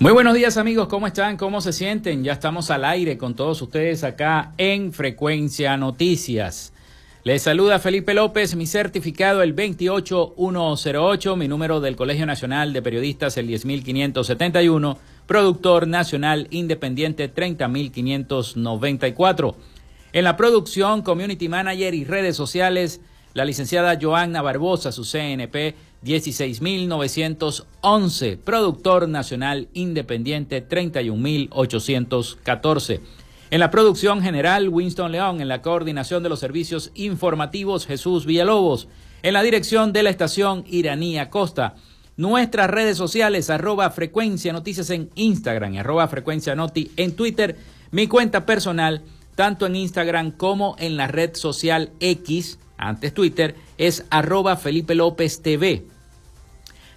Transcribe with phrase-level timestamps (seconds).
[0.00, 1.36] Muy buenos días amigos, ¿cómo están?
[1.36, 2.22] ¿Cómo se sienten?
[2.22, 6.72] Ya estamos al aire con todos ustedes acá en Frecuencia Noticias.
[7.24, 13.36] Les saluda Felipe López, mi certificado el 28108, mi número del Colegio Nacional de Periodistas
[13.38, 19.56] el 10571, productor nacional independiente 30594.
[20.12, 23.00] En la producción, community manager y redes sociales,
[23.38, 33.00] la licenciada Joanna Barbosa, su CNP 16.911, productor nacional independiente 31.814.
[33.52, 38.88] En la producción general, Winston León, en la coordinación de los servicios informativos, Jesús Villalobos,
[39.22, 41.76] en la dirección de la estación Iranía Costa.
[42.16, 47.56] Nuestras redes sociales, arroba frecuencia noticias en Instagram, arroba frecuencia noti en Twitter,
[47.92, 49.04] mi cuenta personal,
[49.36, 55.42] tanto en Instagram como en la red social X, antes Twitter, es arroba Felipe López
[55.42, 55.84] TV.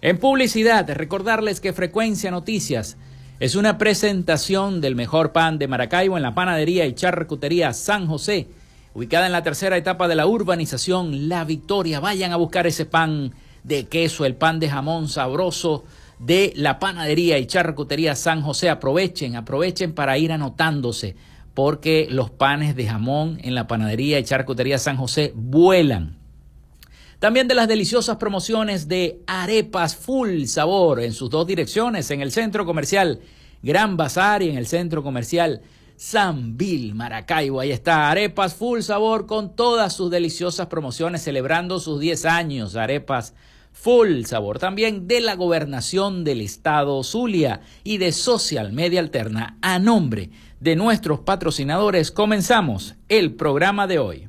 [0.00, 2.96] En publicidad, recordarles que Frecuencia Noticias
[3.40, 8.48] es una presentación del mejor pan de Maracaibo en la panadería y charcutería San José
[8.94, 12.00] ubicada en la tercera etapa de la urbanización La Victoria.
[12.00, 13.34] Vayan a buscar ese pan
[13.64, 15.84] de queso, el pan de jamón sabroso
[16.18, 18.70] de la panadería y charcutería San José.
[18.70, 21.16] Aprovechen, aprovechen para ir anotándose,
[21.54, 26.16] porque los panes de jamón en la panadería y charcutería San José vuelan.
[27.18, 32.30] También de las deliciosas promociones de arepas full sabor en sus dos direcciones, en el
[32.30, 33.20] centro comercial
[33.62, 35.62] Gran Bazar y en el centro comercial
[36.56, 37.60] Bill, Maracaibo.
[37.60, 42.76] Ahí está, arepas full sabor con todas sus deliciosas promociones celebrando sus 10 años.
[42.76, 43.34] Arepas
[43.72, 44.58] full sabor.
[44.58, 49.58] También de la gobernación del estado Zulia y de Social Media Alterna.
[49.60, 54.28] A nombre de nuestros patrocinadores comenzamos el programa de hoy.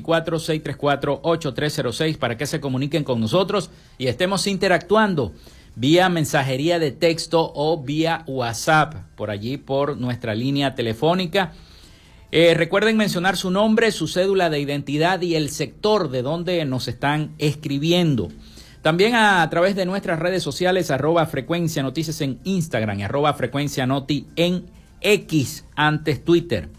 [0.05, 5.33] 0424-634-8306 para que se comuniquen con nosotros y estemos interactuando
[5.75, 11.53] vía mensajería de texto o vía WhatsApp, por allí por nuestra línea telefónica.
[12.31, 16.87] Eh, recuerden mencionar su nombre, su cédula de identidad y el sector de donde nos
[16.87, 18.27] están escribiendo.
[18.83, 24.27] También a, través de nuestras redes sociales, arroba frecuencia noticias en Instagram arroba frecuencia noti
[24.35, 26.69] en X antes Twitter.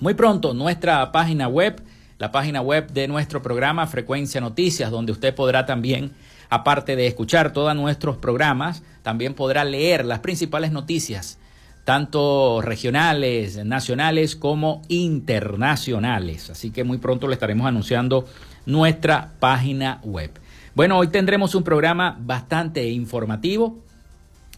[0.00, 1.82] Muy pronto nuestra página web,
[2.18, 6.12] la página web de nuestro programa Frecuencia Noticias, donde usted podrá también,
[6.50, 11.38] aparte de escuchar todos nuestros programas, también podrá leer las principales noticias,
[11.84, 16.50] tanto regionales, nacionales como internacionales.
[16.50, 18.26] Así que muy pronto le estaremos anunciando
[18.66, 20.30] nuestra página web.
[20.74, 23.78] Bueno, hoy tendremos un programa bastante informativo.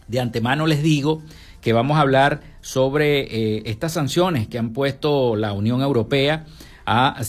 [0.07, 1.23] De antemano les digo
[1.61, 6.45] que vamos a hablar sobre eh, estas sanciones que han puesto la Unión Europea
[6.85, 7.21] a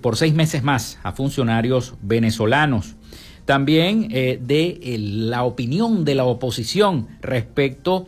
[0.00, 2.94] por seis meses más a funcionarios venezolanos.
[3.44, 8.06] También eh, de la opinión de la oposición respecto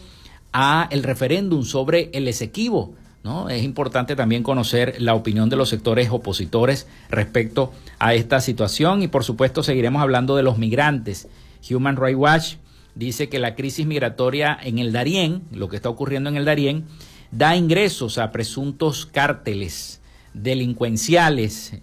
[0.52, 2.94] a el referéndum sobre el Esequibo.
[3.24, 3.48] ¿no?
[3.48, 9.08] Es importante también conocer la opinión de los sectores opositores respecto a esta situación y
[9.08, 11.26] por supuesto seguiremos hablando de los migrantes.
[11.68, 12.54] Human Rights Watch
[12.94, 16.84] dice que la crisis migratoria en el Darién, lo que está ocurriendo en el Darién,
[17.30, 20.00] da ingresos a presuntos cárteles
[20.34, 21.74] delincuenciales,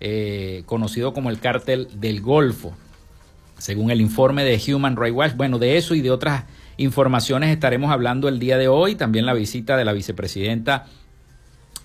[0.00, 2.74] eh, conocido como el cártel del Golfo.
[3.58, 6.44] Según el informe de Human Rights Watch, bueno, de eso y de otras
[6.76, 10.86] informaciones estaremos hablando el día de hoy, también la visita de la vicepresidenta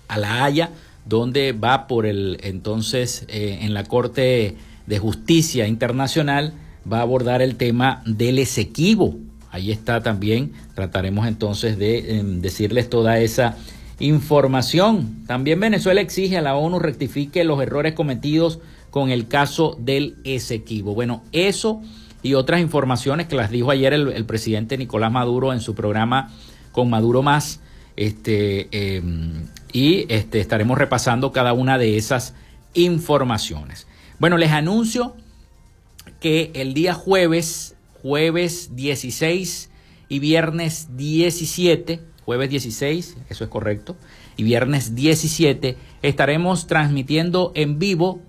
[0.08, 0.70] a La Haya,
[1.04, 6.54] donde va por el entonces eh, en la Corte de Justicia Internacional
[6.90, 9.16] va a abordar el tema del Esequibo.
[9.50, 13.56] Ahí está también, trataremos entonces de em, decirles toda esa
[13.98, 15.24] información.
[15.26, 20.94] También Venezuela exige a la ONU rectifique los errores cometidos con el caso del Esequibo.
[20.94, 21.82] Bueno, eso
[22.22, 26.30] y otras informaciones que las dijo ayer el, presidente Nicolás Maduro en su programa
[26.72, 27.60] con Maduro Más.
[27.96, 32.34] Este, em, y este, estaremos repasando cada una de esas
[32.74, 33.86] informaciones.
[34.18, 35.16] Bueno, les anuncio
[36.20, 39.70] que el día jueves, jueves 16
[40.08, 43.96] y viernes 17, jueves 16, eso es correcto,
[44.36, 48.20] y viernes 17, estaremos transmitiendo en vivo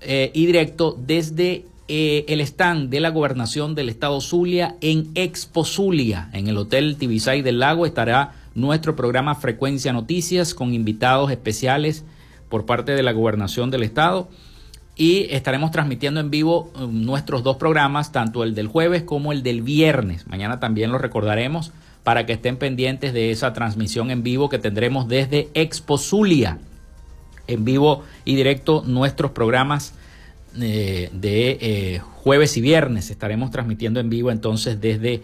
[0.00, 5.64] eh, y directo desde eh, el stand de la gobernación del estado Zulia en Expo
[5.64, 12.04] Zulia, en el Hotel Tibisay del Lago, estará nuestro programa Frecuencia Noticias con invitados especiales
[12.48, 14.28] por parte de la gobernación del estado
[14.96, 19.42] y estaremos transmitiendo en vivo um, nuestros dos programas, tanto el del jueves como el
[19.42, 20.26] del viernes.
[20.26, 21.70] Mañana también lo recordaremos
[22.02, 26.58] para que estén pendientes de esa transmisión en vivo que tendremos desde Expo Zulia.
[27.46, 29.92] En vivo y directo nuestros programas
[30.58, 33.10] eh, de eh, jueves y viernes.
[33.10, 35.20] Estaremos transmitiendo en vivo entonces desde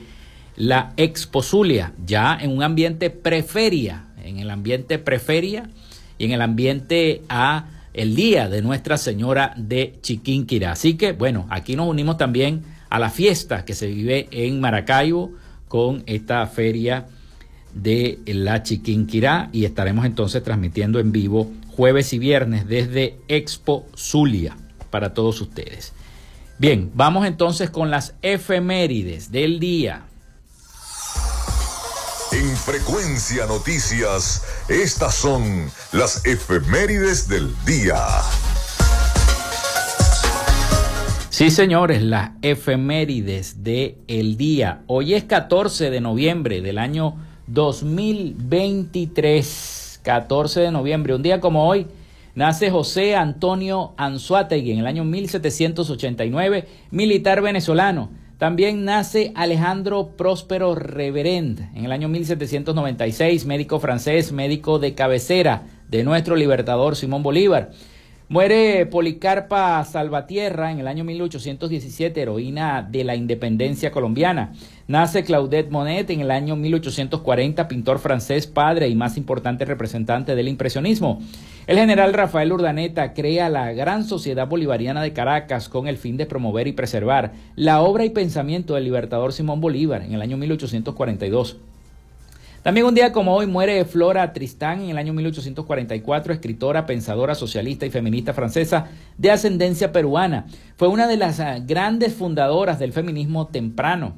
[0.55, 5.71] la Expo Zulia, ya en un ambiente preferia, en el ambiente preferia
[6.19, 7.65] y en el ambiente a
[7.95, 10.73] el día de Nuestra Señora de Chiquinquirá.
[10.73, 15.33] Así que bueno, aquí nos unimos también a la fiesta que se vive en Maracaibo
[15.69, 17.07] con esta feria
[17.75, 24.57] de la Chiquinquirá y estaremos entonces transmitiendo en vivo jueves y viernes desde Expo Zulia
[24.91, 25.93] para todos ustedes.
[26.59, 30.05] Bien, vamos entonces con las efemérides del día.
[32.33, 37.99] En Frecuencia Noticias, estas son las efemérides del día.
[41.29, 44.81] Sí, señores, las efemérides de el día.
[44.87, 47.17] Hoy es 14 de noviembre del año
[47.49, 50.01] 2023.
[50.03, 51.87] 14 de noviembre, un día como hoy,
[52.35, 58.22] nace José Antonio Anzuategui en el año 1789, militar venezolano.
[58.43, 66.03] También nace Alejandro Próspero Reverend en el año 1796, médico francés, médico de cabecera de
[66.03, 67.71] nuestro libertador Simón Bolívar.
[68.33, 74.55] Muere Policarpa Salvatierra en el año 1817, heroína de la independencia colombiana.
[74.89, 80.49] Nace Claudette Monet en el año 1840, pintor francés, padre y más importante representante del
[80.49, 81.21] impresionismo.
[81.67, 86.25] El general Rafael Urdaneta crea la Gran Sociedad Bolivariana de Caracas con el fin de
[86.25, 91.59] promover y preservar la obra y pensamiento del libertador Simón Bolívar en el año 1842.
[92.63, 97.87] También un día como hoy muere Flora Tristán en el año 1844, escritora, pensadora socialista
[97.87, 98.87] y feminista francesa
[99.19, 100.47] de ascendencia peruana.
[100.77, 104.15] Fue una de las ah, grandes fundadoras del feminismo temprano.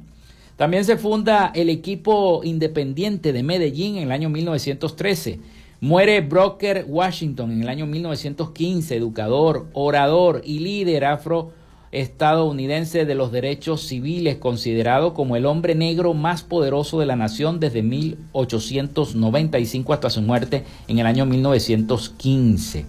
[0.57, 5.39] También se funda el equipo independiente de Medellín en el año 1913.
[5.81, 11.51] Muere Broker Washington en el año 1915, educador, orador y líder afro
[11.95, 17.59] estadounidense de los derechos civiles, considerado como el hombre negro más poderoso de la nación
[17.59, 22.85] desde 1895 hasta su muerte en el año 1915.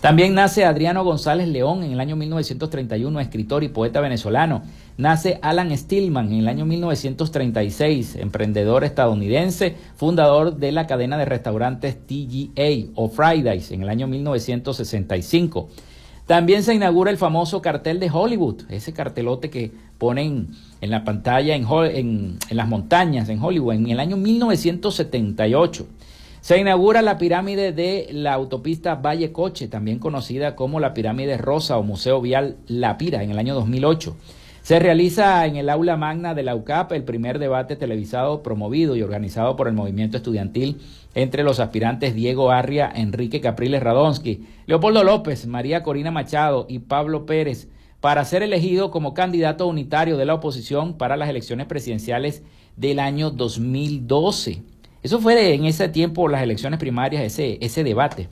[0.00, 4.62] También nace Adriano González León en el año 1931, escritor y poeta venezolano.
[4.96, 11.96] Nace Alan Stillman en el año 1936, emprendedor estadounidense, fundador de la cadena de restaurantes
[12.06, 15.68] TGA o Fridays en el año 1965.
[16.28, 20.48] También se inaugura el famoso cartel de Hollywood, ese cartelote que ponen
[20.82, 25.86] en la pantalla en, las montañas en Hollywood en el año 1978.
[26.42, 31.78] Se inaugura la pirámide de la autopista Valle Coche, también conocida como la pirámide rosa
[31.78, 34.14] o Museo Vial La Pira, en el año 2008.
[34.68, 39.02] Se realiza en el aula magna de la UCAP el primer debate televisado promovido y
[39.02, 40.82] organizado por el movimiento estudiantil
[41.14, 47.24] entre los aspirantes Diego Arria, Enrique Capriles Radonsky, Leopoldo López, María Corina Machado y Pablo
[47.24, 47.68] Pérez
[48.02, 52.42] para ser elegido como candidato unitario de la oposición para las elecciones presidenciales
[52.76, 54.62] del año 2012.
[55.02, 58.28] Eso fue en ese tiempo, las elecciones primarias, ese, ese debate.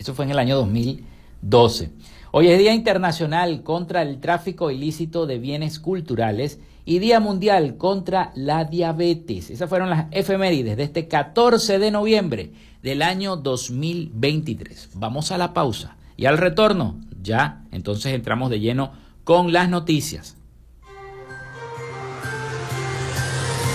[0.00, 1.90] Eso fue en el año 2012.
[2.36, 8.32] Hoy es Día Internacional contra el Tráfico Ilícito de Bienes Culturales y Día Mundial contra
[8.34, 9.50] la Diabetes.
[9.50, 12.50] Esas fueron las efemérides de este 14 de noviembre
[12.82, 14.90] del año 2023.
[14.94, 18.90] Vamos a la pausa y al retorno ya entonces entramos de lleno
[19.22, 20.36] con las noticias.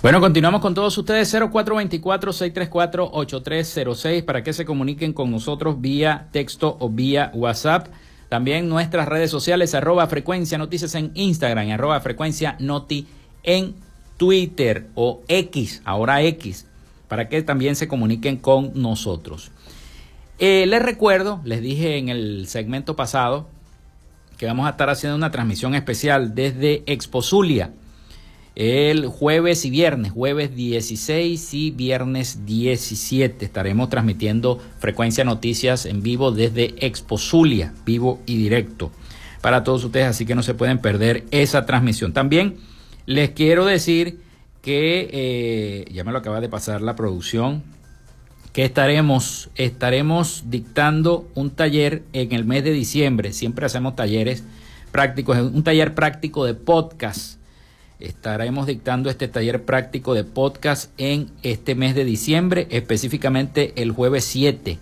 [0.00, 6.88] Bueno, continuamos con todos ustedes 0424-634-8306 para que se comuniquen con nosotros vía texto o
[6.88, 7.88] vía WhatsApp.
[8.28, 13.08] También nuestras redes sociales, arroba frecuencia noticias en Instagram y arroba frecuencia noti
[13.42, 13.74] en
[14.16, 16.68] Twitter o X, ahora X,
[17.08, 19.50] para que también se comuniquen con nosotros.
[20.38, 23.48] Eh, les recuerdo, les dije en el segmento pasado
[24.36, 27.72] que vamos a estar haciendo una transmisión especial desde Expo Zulia
[28.58, 33.44] el jueves y viernes, jueves 16 y viernes 17.
[33.44, 38.90] Estaremos transmitiendo Frecuencia Noticias en vivo desde Expo Zulia, vivo y directo
[39.42, 42.12] para todos ustedes, así que no se pueden perder esa transmisión.
[42.12, 42.56] También
[43.06, 44.18] les quiero decir
[44.60, 47.62] que, eh, ya me lo acaba de pasar la producción,
[48.52, 54.42] que estaremos, estaremos dictando un taller en el mes de diciembre, siempre hacemos talleres
[54.90, 57.37] prácticos, un taller práctico de podcast.
[58.00, 64.24] Estaremos dictando este taller práctico de podcast en este mes de diciembre, específicamente el jueves
[64.24, 64.78] 7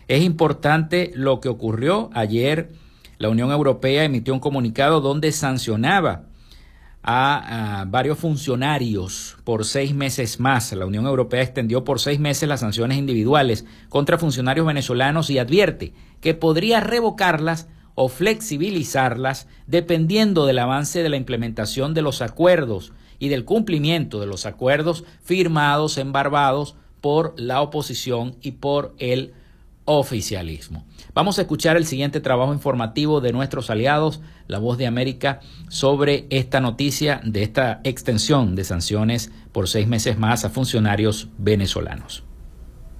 [0.07, 2.69] Es importante lo que ocurrió ayer.
[3.17, 6.25] La Unión Europea emitió un comunicado donde sancionaba
[7.01, 10.71] a, varios funcionarios por seis meses más.
[10.73, 15.93] La Unión Europea extendió por seis meses las sanciones individuales contra funcionarios venezolanos y advierte
[16.19, 23.29] que podría revocarlas o flexibilizarlas dependiendo del avance de la implementación de los acuerdos y
[23.29, 29.33] del cumplimiento de los acuerdos firmados en Barbados por la oposición y por el
[29.85, 30.85] oficialismo.
[31.13, 36.25] Vamos a escuchar el siguiente trabajo informativo de nuestros aliados, La Voz de América, sobre
[36.29, 42.23] esta noticia de esta extensión de sanciones por seis meses más a funcionarios venezolanos.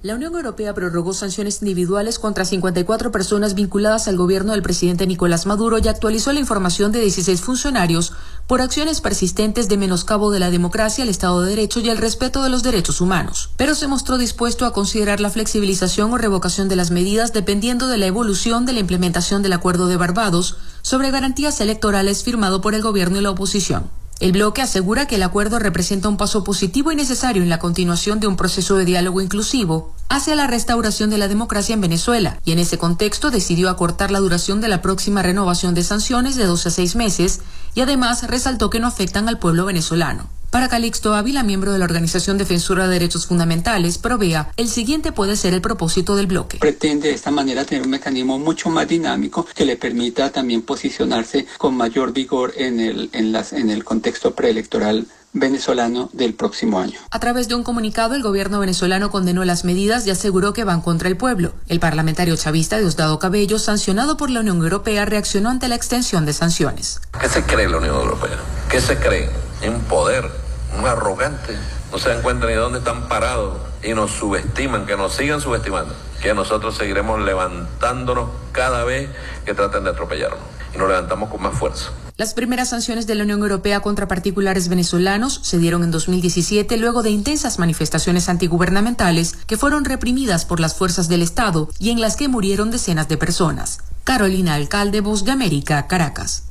[0.06, 5.46] La Unión Europea prorrogó sanciones individuales contra 54 personas vinculadas al gobierno del presidente Nicolás
[5.46, 8.12] Maduro y actualizó la información de 16 funcionarios
[8.46, 12.44] por acciones persistentes de menoscabo de la democracia, el Estado de Derecho y el respeto
[12.44, 13.50] de los derechos humanos.
[13.56, 17.98] Pero se mostró dispuesto a considerar la flexibilización o revocación de las medidas dependiendo de
[17.98, 22.82] la evolución de la implementación del Acuerdo de Barbados sobre garantías electorales firmado por el
[22.82, 23.90] gobierno y la oposición.
[24.20, 28.20] El bloque asegura que el acuerdo representa un paso positivo y necesario en la continuación
[28.20, 32.52] de un proceso de diálogo inclusivo hacia la restauración de la democracia en Venezuela y
[32.52, 36.68] en ese contexto decidió acortar la duración de la próxima renovación de sanciones de 12
[36.68, 37.40] a 6 meses
[37.74, 40.28] y además resaltó que no afectan al pueblo venezolano.
[40.50, 45.36] Para Calixto Ávila, miembro de la Organización Defensora de Derechos Fundamentales, provea, el siguiente puede
[45.36, 46.58] ser el propósito del bloque.
[46.58, 51.46] Pretende de esta manera tener un mecanismo mucho más dinámico que le permita también posicionarse
[51.58, 55.06] con mayor vigor en el, en las, en el contexto preelectoral
[55.38, 56.98] venezolano del próximo año.
[57.10, 60.80] A través de un comunicado, el gobierno venezolano condenó las medidas y aseguró que van
[60.80, 61.52] contra el pueblo.
[61.68, 66.32] El parlamentario chavista Diosdado Cabello, sancionado por la Unión Europea, reaccionó ante la extensión de
[66.32, 67.00] sanciones.
[67.20, 68.38] ¿Qué se cree la Unión Europea?
[68.70, 69.30] ¿Qué se cree?
[69.62, 70.30] En poder
[70.78, 71.56] un arrogante,
[71.92, 75.40] no se dan cuenta ni de dónde están parados y nos subestiman, que nos sigan
[75.40, 79.08] subestimando, que nosotros seguiremos levantándonos cada vez
[79.44, 80.40] que traten de atropellarnos
[80.74, 81.90] y nos levantamos con más fuerza.
[82.18, 87.02] Las primeras sanciones de la Unión Europea contra particulares venezolanos se dieron en 2017 luego
[87.02, 92.16] de intensas manifestaciones antigubernamentales que fueron reprimidas por las fuerzas del Estado y en las
[92.16, 93.80] que murieron decenas de personas.
[94.04, 96.44] Carolina Alcalde, Voz de América, Caracas.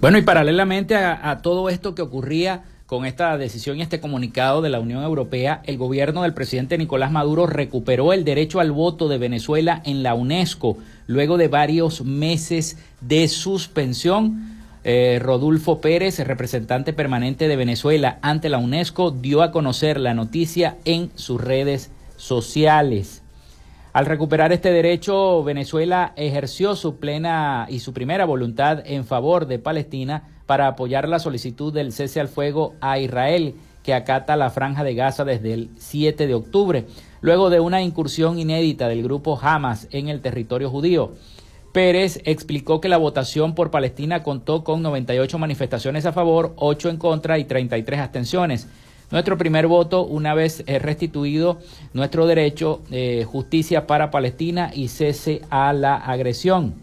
[0.00, 4.70] Bueno, y paralelamente a, todo esto que ocurría con esta decisión y este comunicado de
[4.70, 9.18] la Unión Europea, el gobierno del presidente Nicolás Maduro recuperó el derecho al voto de
[9.18, 14.54] Venezuela en la UNESCO luego de varios meses de suspensión.
[14.84, 20.76] Eh, Rodolfo Pérez, representante permanente de Venezuela ante la UNESCO, dio a conocer la noticia
[20.84, 23.24] en sus redes sociales.
[23.92, 29.58] Al recuperar este derecho, Venezuela ejerció su plena y su primera voluntad en favor de
[29.58, 34.82] Palestina para apoyar la solicitud del cese al fuego a Israel, que acata la franja
[34.84, 36.86] de Gaza desde el 7 de octubre,
[37.20, 41.12] luego de una incursión inédita del grupo Hamas en el territorio judío.
[41.72, 46.96] Pérez explicó que la votación por Palestina contó con 98 manifestaciones a favor, 8 en
[46.96, 48.66] contra y 33 abstenciones.
[49.10, 51.58] Nuestro primer voto, una vez eh, restituido
[51.92, 56.74] nuestro derecho, eh, justicia para Palestina y cese a la agresión.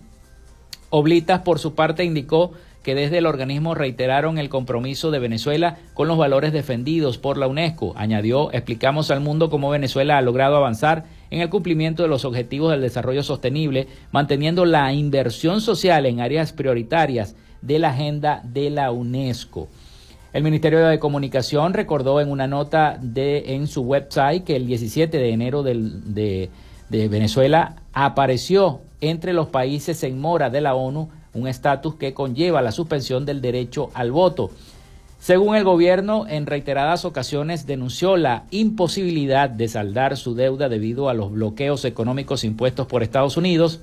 [0.90, 2.52] Oblitas, por su parte, indicó
[2.84, 7.48] que desde el organismo reiteraron el compromiso de Venezuela con los valores defendidos por la
[7.48, 7.94] UNESCO.
[7.96, 12.72] Añadió, explicamos al mundo cómo Venezuela ha logrado avanzar en el cumplimiento de los objetivos
[12.72, 18.92] del desarrollo sostenible, manteniendo la inversión social en áreas prioritarias de la agenda de la
[18.92, 19.70] UNESCO.
[20.34, 25.18] El Ministerio de Comunicación recordó en una nota de, en su website que el 17
[25.18, 26.50] de enero de,
[26.90, 32.62] de Venezuela apareció entre los países en mora de la ONU, un estatus que conlleva
[32.62, 34.52] la suspensión del derecho al voto.
[35.20, 41.14] Según el gobierno, en reiteradas ocasiones denunció la imposibilidad de saldar su deuda debido a
[41.14, 43.80] los bloqueos económicos impuestos por Estados Unidos,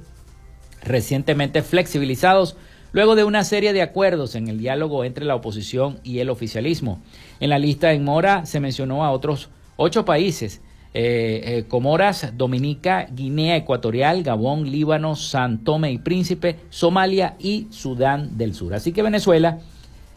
[0.83, 2.57] recientemente flexibilizados
[2.93, 7.01] luego de una serie de acuerdos en el diálogo entre la oposición y el oficialismo.
[7.41, 10.61] En la lista en mora se mencionó a otros ocho países,
[10.93, 18.37] eh, eh, Comoras, Dominica, Guinea Ecuatorial, Gabón, Líbano, San Tome y Príncipe, Somalia y Sudán
[18.37, 18.75] del Sur.
[18.75, 19.61] Así que Venezuela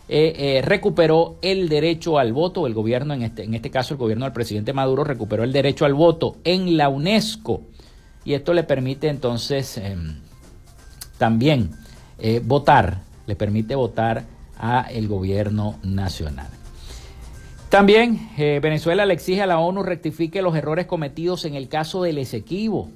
[0.10, 4.26] eh, recuperó el derecho al voto, el gobierno, en este, en este caso el gobierno
[4.26, 7.62] del presidente Maduro, recuperó el derecho al voto en la UNESCO.
[8.26, 10.16] Y esto le permite entonces em,
[11.20, 11.70] también
[12.46, 14.24] votar, le permite votar
[14.58, 16.48] a el gobierno nacional.
[17.74, 22.20] También Venezuela le exige a la ONU rectifique los errores cometidos en el caso del
[22.20, 22.92] Esequibo.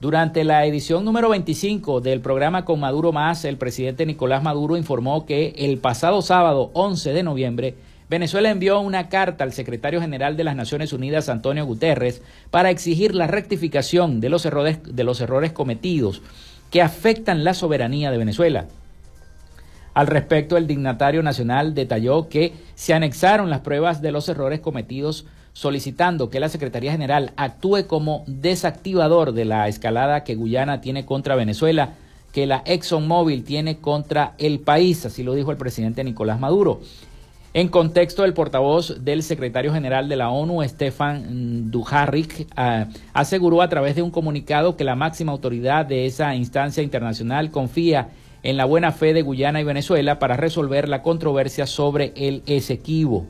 [0.00, 5.24] Durante la edición número 25 del programa Con Maduro Más, el presidente Nicolás Maduro informó
[5.24, 7.74] que el pasado sábado 11 de noviembre,
[8.10, 13.14] Venezuela envió una carta al secretario general de las Naciones Unidas, Antonio Guterres, para exigir
[13.14, 16.20] la rectificación de los errores, de los errores cometidos
[16.70, 18.66] que afectan la soberanía de Venezuela.
[19.96, 25.24] Al respecto, el dignatario nacional detalló que se anexaron las pruebas de los errores cometidos
[25.54, 31.34] solicitando que la Secretaría General actúe como desactivador de la escalada que Guyana tiene contra
[31.34, 31.94] Venezuela,
[32.30, 36.82] que la ExxonMobil tiene contra el país, así lo dijo el presidente Nicolás Maduro.
[37.54, 43.70] En contexto, el portavoz del secretario general de la ONU, Stefan Dujarric, ah, aseguró a
[43.70, 48.64] través de un comunicado que la máxima autoridad de esa instancia internacional confía en la
[48.64, 53.26] buena fe de Guyana y Venezuela para resolver la controversia sobre el Esequibo.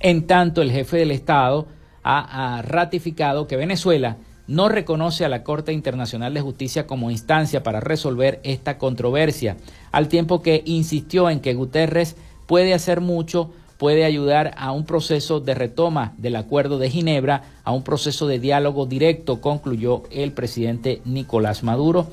[0.00, 1.66] En tanto, el jefe del Estado
[2.02, 7.80] ha, ratificado que Venezuela no reconoce a la Corte Internacional de Justicia como instancia para
[7.80, 9.56] resolver esta controversia,
[9.90, 15.40] al tiempo que insistió en que Guterres puede hacer mucho, puede ayudar a un proceso
[15.40, 21.02] de retoma del Acuerdo de Ginebra, a un proceso de diálogo directo, concluyó el presidente
[21.04, 22.06] Nicolás Maduro.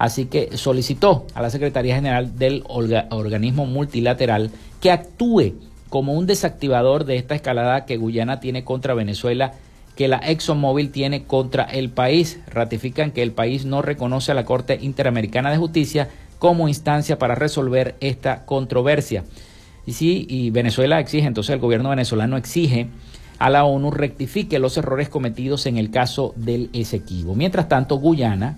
[0.00, 5.52] Así que solicitó a la Secretaría General del organismo multilateral que actúe
[5.90, 9.52] como un desactivador de esta escalada que Guyana tiene contra Venezuela,
[9.96, 12.40] que la ExxonMobil tiene contra el país.
[12.46, 16.08] Ratifican que el país no reconoce a la Corte Interamericana de Justicia
[16.38, 19.24] como instancia para resolver esta controversia.
[19.84, 22.88] Y sí, y Venezuela exige, entonces el gobierno venezolano exige
[23.38, 27.34] a la ONU rectifique los errores cometidos en el caso del Esequibo.
[27.34, 28.56] Mientras tanto, Guyana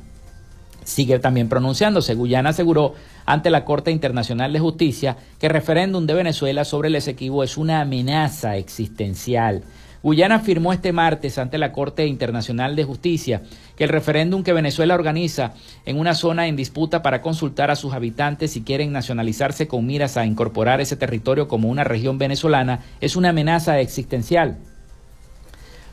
[0.85, 2.15] sigue también pronunciándose.
[2.15, 2.95] Guyana aseguró
[3.27, 7.57] ante la Corte Internacional de Justicia que el referéndum de Venezuela sobre el Esequibo es
[7.57, 9.63] una amenaza existencial.
[10.03, 13.43] Guyana afirmó este martes ante la Corte Internacional de Justicia
[13.77, 15.55] que el referéndum que Venezuela organiza
[15.87, 20.17] en una zona en disputa para consultar a sus habitantes si quieren nacionalizarse con miras
[20.17, 24.59] a incorporar ese territorio como una región venezolana es una amenaza existencial.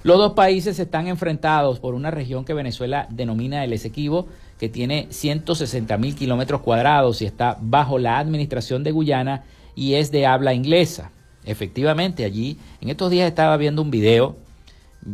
[0.01, 4.27] Los dos países están enfrentados por una región que Venezuela denomina el Esequibo,
[4.59, 9.43] que tiene 160 mil kilómetros cuadrados y está bajo la administración de Guyana
[9.73, 11.11] y es de habla inglesa.
[11.45, 14.35] Efectivamente, allí, en estos días estaba viendo un video,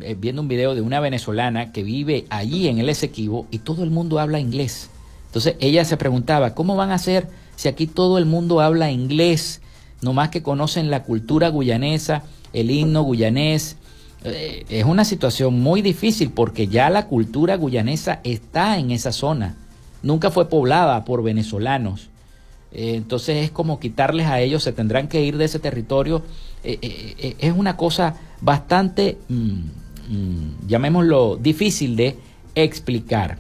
[0.02, 3.84] eh, viendo un video de una venezolana que vive allí en el Esequibo y todo
[3.84, 4.90] el mundo habla inglés.
[5.28, 9.62] Entonces ella se preguntaba, ¿cómo van a hacer si aquí todo el mundo habla inglés?
[10.02, 13.78] No más que conocen la cultura guyanesa, el himno guyanés,
[14.26, 19.56] eh, es una situación muy difícil porque ya la cultura guyanesa está en esa zona.
[20.02, 22.10] Nunca fue poblada por venezolanos.
[22.72, 26.24] Eh, entonces es como quitarles a ellos, se tendrán que ir de ese territorio.
[26.64, 29.60] Eh, es una cosa bastante, mm,
[30.10, 32.18] mm, llamémoslo, difícil de
[32.56, 33.38] explicar.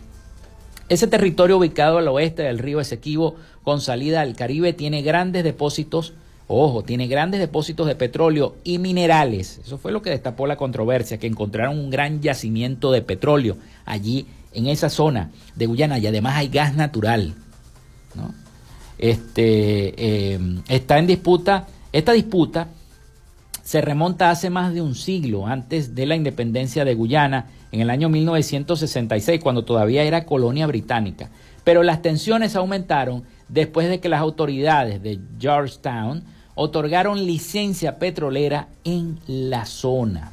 [0.88, 6.13] Ese territorio ubicado al oeste del río Esequibo con salida al Caribe tiene grandes depósitos
[6.48, 9.60] Ojo, tiene grandes depósitos de petróleo y minerales.
[9.66, 14.28] Eso fue lo que destapó la controversia, que encontraron un gran yacimiento de petróleo allí
[14.54, 17.34] en esa zona de Guyana y además hay gas natural.
[18.98, 22.70] Este, eh, está en disputa, esta disputa
[23.64, 27.90] se remonta hace más de un siglo antes de la independencia de Guyana, en el
[27.90, 31.30] año 1966, cuando todavía era colonia británica.
[31.64, 36.24] Pero las tensiones aumentaron después de que las autoridades de Georgetown
[36.56, 40.32] otorgaron licencia petrolera en la zona.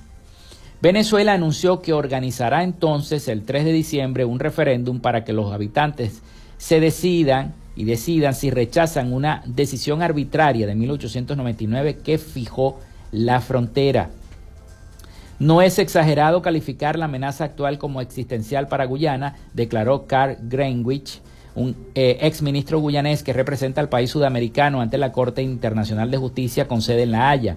[0.81, 6.23] Venezuela anunció que organizará entonces el 3 de diciembre un referéndum para que los habitantes
[6.59, 12.81] se decidan y decidan si rechazan una decisión arbitraria de 1899 que fijó
[13.13, 14.11] la frontera.
[15.39, 21.21] No es exagerado calificar la amenaza actual como existencial para Guyana, declaró Carl Greenwich,
[21.55, 26.19] un eh, ex ministro guyanés que representa al país sudamericano ante la Corte Internacional de
[26.19, 27.57] Justicia con sede en La Haya.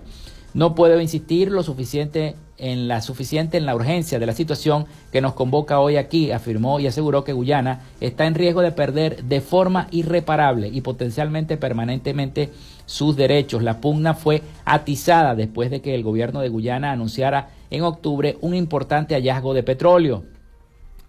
[0.53, 5.19] No puedo insistir lo suficiente en la suficiente en la urgencia de la situación que
[5.19, 9.41] nos convoca hoy aquí, afirmó y aseguró que Guyana está en riesgo de perder de
[9.41, 12.51] forma irreparable y potencialmente permanentemente
[12.85, 13.63] sus derechos.
[13.63, 18.55] La pugna fue atizada después de que el gobierno de Guyana anunciara en octubre un
[18.55, 20.23] importante hallazgo de petróleo.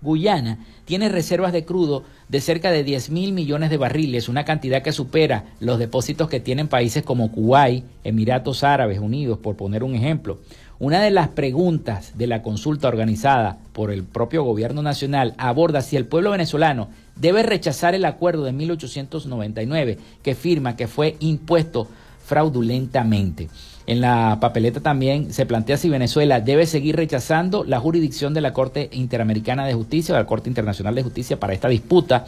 [0.06, 4.82] Guyana tiene reservas de crudo de cerca de 10 mil millones de barriles, una cantidad
[4.82, 9.94] que supera los depósitos que tienen países como Kuwait, Emiratos Árabes Unidos, por poner un
[9.94, 10.38] ejemplo.
[10.78, 15.96] Una de las preguntas de la consulta organizada por el propio gobierno nacional aborda si
[15.96, 21.88] el pueblo venezolano debe rechazar el acuerdo de 1899 que firma que fue impuesto
[22.26, 23.48] fraudulentamente.
[23.86, 28.52] En la papeleta también se plantea si Venezuela debe seguir rechazando la jurisdicción de la
[28.52, 32.26] Corte Interamericana de Justicia o la Corte Internacional de Justicia para esta disputa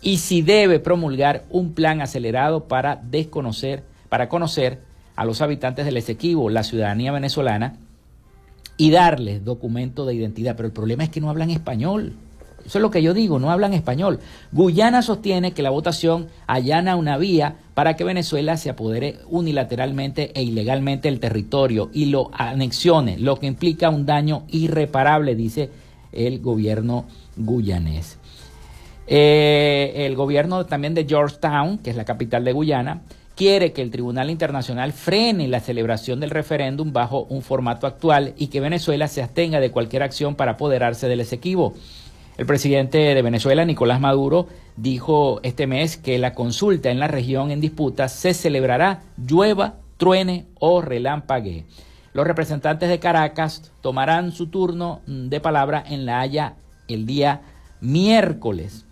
[0.00, 4.80] y si debe promulgar un plan acelerado para desconocer, para conocer
[5.16, 7.76] a los habitantes del Esequibo, la ciudadanía venezolana,
[8.76, 10.56] y darles documento de identidad.
[10.56, 12.14] Pero el problema es que no hablan español.
[12.68, 14.20] Eso es lo que yo digo, no hablan español.
[14.52, 20.42] Guyana sostiene que la votación allana una vía para que Venezuela se apodere unilateralmente e
[20.42, 25.70] ilegalmente el territorio y lo anexione, lo que implica un daño irreparable, dice
[26.12, 28.18] el gobierno guyanés.
[29.06, 33.00] Eh, el gobierno también de Georgetown, que es la capital de Guyana,
[33.34, 38.48] quiere que el Tribunal Internacional frene la celebración del referéndum bajo un formato actual y
[38.48, 41.72] que Venezuela se abstenga de cualquier acción para apoderarse del Esequibo.
[42.38, 44.46] El presidente de Venezuela, Nicolás Maduro,
[44.76, 50.46] dijo este mes que la consulta en la región en disputa se celebrará llueva, truene
[50.60, 51.64] o relámpague.
[52.12, 56.54] Los representantes de Caracas tomarán su turno de palabra en La Haya
[56.86, 57.42] el día
[57.80, 58.86] miércoles.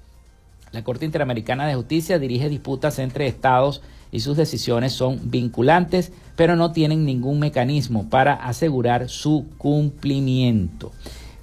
[0.73, 3.81] La Corte Interamericana de Justicia dirige disputas entre estados
[4.11, 10.91] y sus decisiones son vinculantes, pero no tienen ningún mecanismo para asegurar su cumplimiento.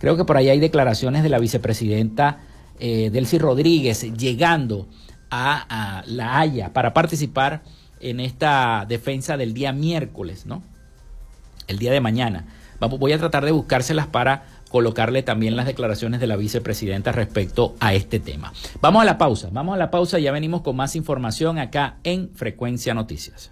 [0.04, 2.40] Creo que por ahí hay declaraciones de la vicepresidenta
[2.78, 4.90] eh, Delcy Rodríguez llegando
[5.32, 7.64] a, La Haya para participar
[8.02, 10.62] en esta defensa del día miércoles, ¿no?
[11.70, 12.48] El día de mañana.
[12.82, 17.94] Voy a tratar de buscárselas para colocarle también las declaraciones de la vicepresidenta respecto a
[17.94, 18.52] este tema.
[18.82, 21.96] Vamos a la pausa, vamos a la pausa y ya venimos con más información acá
[22.04, 23.52] en Frecuencia Noticias.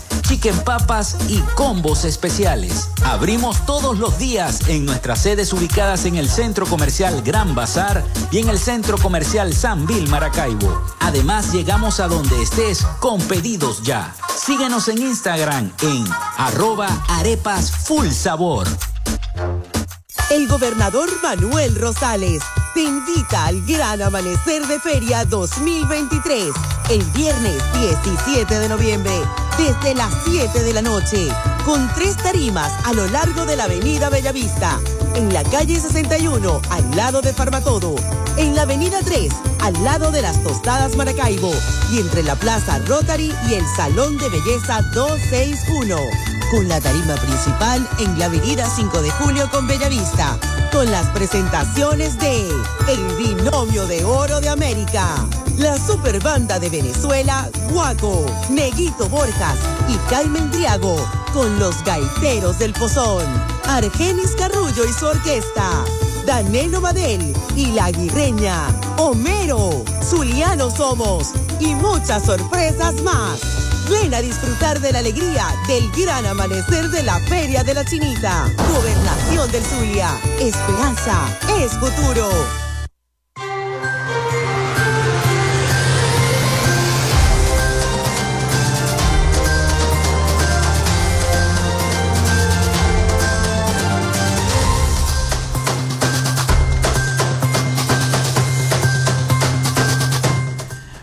[0.21, 2.89] chicken papas y combos especiales.
[3.03, 8.39] Abrimos todos los días en nuestras sedes ubicadas en el Centro Comercial Gran Bazar y
[8.39, 10.81] en el Centro Comercial San Vil Maracaibo.
[10.99, 14.15] Además, llegamos a donde estés con pedidos ya.
[14.35, 16.05] Síguenos en Instagram en
[16.37, 18.67] arroba arepas full sabor.
[20.29, 22.41] El gobernador Manuel Rosales
[22.73, 26.53] te invita al Gran Amanecer de Feria 2023
[26.89, 27.61] el viernes
[28.13, 29.11] 17 de noviembre
[29.61, 31.27] desde las 7 de la noche
[31.65, 34.79] con tres tarimas a lo largo de la avenida Bellavista,
[35.13, 37.93] en la calle 61 al lado de Farmatodo,
[38.37, 41.53] en la avenida 3 al lado de las Tostadas Maracaibo
[41.91, 47.87] y entre la Plaza Rotary y el Salón de Belleza 261 con la tarima principal
[47.99, 50.37] en la avenida 5 de Julio con Bellavista,
[50.73, 52.49] con las presentaciones de
[52.89, 55.15] El Binomio de Oro de América,
[55.57, 60.97] la Superbanda de Venezuela, Guaco, Neguito Borjas y Carmen Driago,
[61.33, 63.25] con los Gaiteros del Pozón,
[63.65, 65.85] Argenis Carrullo y su orquesta,
[66.25, 73.70] Danelo Madel y La Guirreña, Homero, Zuliano Somos y muchas sorpresas más.
[73.91, 78.49] Ven a disfrutar de la alegría del gran amanecer de la Feria de la Chinita.
[78.73, 80.17] Gobernación del Zulia.
[80.39, 82.60] Esperanza es futuro.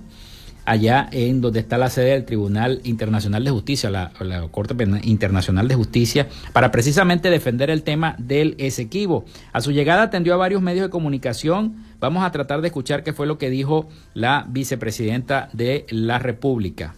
[0.65, 4.11] Allá en donde está la sede del Tribunal Internacional de Justicia, la,
[4.51, 9.25] Corte Internacional de Justicia, para precisamente defender el tema del Esequibo.
[9.51, 11.75] A su llegada atendió a varios medios de comunicación.
[11.99, 16.95] Vamos a tratar de escuchar qué fue lo que dijo la vicepresidenta de la República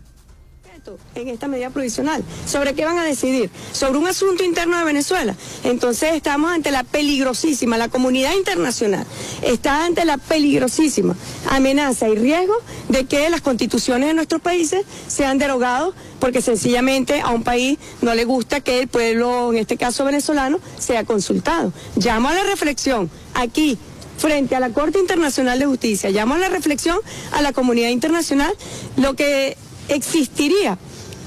[1.15, 2.23] en esta medida provisional.
[2.45, 3.49] ¿Sobre qué van a decidir?
[3.71, 5.35] Sobre un asunto interno de Venezuela.
[5.63, 9.05] Entonces estamos ante la peligrosísima, la comunidad internacional
[9.41, 11.15] está ante la peligrosísima
[11.49, 12.55] amenaza y riesgo
[12.89, 18.13] de que las constituciones de nuestros países sean derogados porque sencillamente a un país no
[18.15, 21.73] le gusta que el pueblo, en este caso venezolano, sea consultado.
[21.95, 23.77] Llamo a la reflexión aquí
[24.17, 26.97] frente a la Corte Internacional de Justicia, llamo a la reflexión
[27.31, 28.53] a la comunidad internacional
[28.97, 29.57] lo que
[29.89, 30.77] existiría.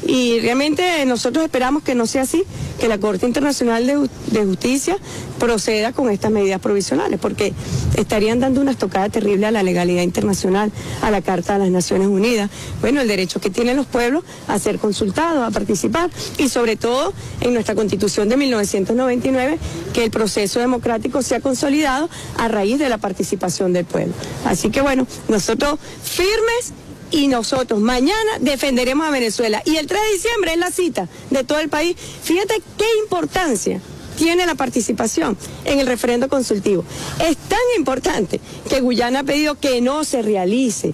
[0.07, 2.45] Y realmente nosotros esperamos que no sea así,
[2.79, 4.97] que la Corte Internacional de, Justicia
[5.39, 7.53] proceda con estas medidas provisionales, porque
[7.97, 10.71] estarían dando una estocada terrible a la legalidad internacional,
[11.03, 12.49] a la Carta de las Naciones Unidas,
[12.81, 17.13] bueno, el derecho que tienen los pueblos a ser consultados, a participar, y sobre todo
[17.41, 19.59] en nuestra Constitución de 1999,
[19.93, 24.15] que el proceso democrático sea consolidado a raíz de la participación del pueblo.
[24.45, 26.73] Así que bueno, nosotros firmes
[27.11, 29.63] y nosotros mañana defenderemos a Venezuela.
[29.65, 31.97] Y el 3 de diciembre es la cita de todo el país.
[31.97, 33.81] Fíjate qué importancia
[34.17, 36.85] tiene la participación en el referendo consultivo.
[37.25, 40.93] Es tan importante que Guyana ha pedido que no se realice.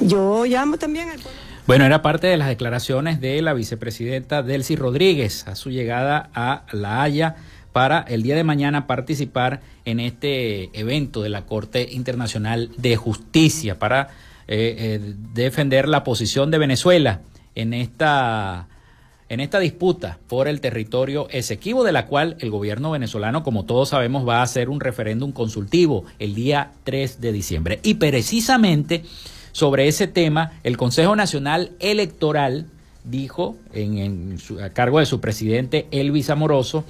[0.00, 1.20] Yo llamo también al
[1.66, 6.64] Bueno, era parte de las declaraciones de la vicepresidenta Delcy Rodríguez a su llegada a
[6.72, 7.36] La Haya
[7.72, 13.78] para el día de mañana participar en este evento de la Corte Internacional de Justicia
[13.78, 14.10] para
[14.48, 17.20] eh, eh, defender la posición de Venezuela
[17.54, 18.68] en esta,
[19.28, 23.90] en esta disputa por el territorio esequivo, de la cual el gobierno venezolano, como todos
[23.90, 27.80] sabemos, va a hacer un referéndum consultivo el día 3 de diciembre.
[27.82, 29.04] Y precisamente
[29.52, 32.66] sobre ese tema, el Consejo Nacional Electoral
[33.04, 36.84] dijo, en, a cargo de su presidente Elvis Amoroso,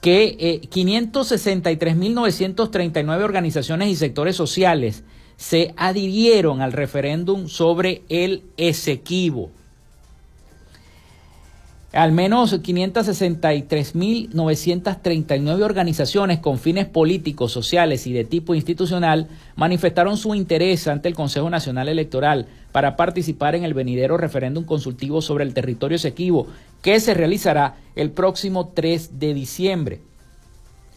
[0.00, 5.02] que eh, 563.939 organizaciones y sectores sociales
[5.36, 9.50] se adhirieron al referéndum sobre el Esequibo.
[11.92, 20.88] Al menos 563.939 organizaciones con fines políticos, sociales y de tipo institucional manifestaron su interés
[20.88, 25.96] ante el Consejo Nacional Electoral para participar en el venidero referéndum consultivo sobre el territorio
[25.96, 26.48] Esequibo,
[26.82, 30.02] que se realizará el próximo 3 de diciembre.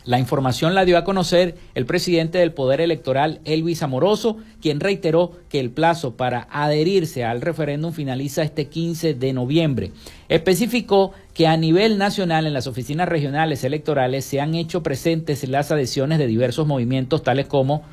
[0.10, 5.34] La información la dio a conocer el presidente del Poder Electoral, Elvis Amoroso, quien reiteró
[5.50, 9.92] que el plazo para adherirse al referéndum finaliza este 15 de noviembre.
[10.28, 15.70] Especificó que a nivel nacional en las oficinas regionales electorales se han hecho presentes las
[15.70, 17.84] adhesiones de diversos movimientos tales como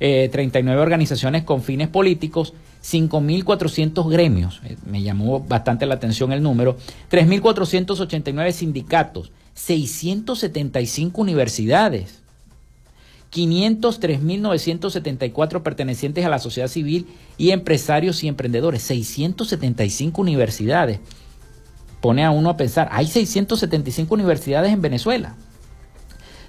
[0.00, 2.52] 39 eh, organizaciones con fines políticos,
[2.82, 6.78] 5.400 gremios, eh, me llamó bastante la atención el número,
[7.12, 9.30] 3.489 sindicatos,
[9.64, 12.20] 675 universidades,
[13.30, 17.06] 503.974 pertenecientes a la sociedad civil
[17.36, 21.00] y empresarios y emprendedores, 675 universidades.
[22.00, 25.36] Pone a uno a pensar, hay 675 universidades en Venezuela.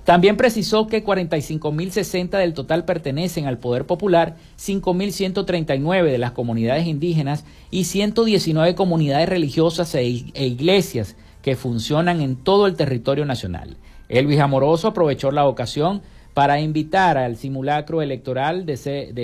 [0.05, 7.45] También precisó que 45.060 del total pertenecen al Poder Popular, 5.139 de las comunidades indígenas
[7.69, 13.77] y 119 comunidades religiosas e, e iglesias que funcionan en todo el territorio nacional.
[14.09, 16.01] Elvis Amoroso aprovechó la ocasión
[16.33, 18.73] para invitar al simulacro electoral de